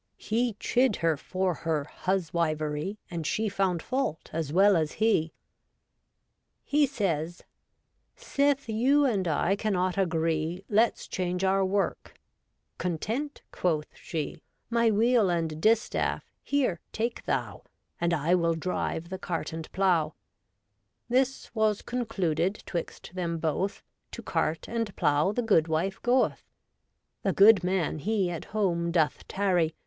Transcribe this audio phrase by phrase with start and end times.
[0.17, 2.97] He chid her for her huswivery.
[3.11, 5.31] And she found fault as well as he.
[6.63, 7.43] He says:—'
[8.15, 12.15] Sith you and I cannot agree, Let's change our work'—
[12.79, 14.41] 'Content,' quoth she.'
[14.71, 17.61] My wheel and distaff, here, take thou,
[17.99, 20.15] And I will drive the cart and plow.'
[21.09, 23.83] This was concluded 'twixt them both:
[24.13, 26.43] To cart and plow the goodwife goeth.
[27.21, 29.75] The good man he at home doth tarry.